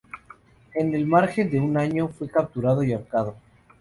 [0.73, 3.35] En el margen de un año, fue capturado y ahorcado.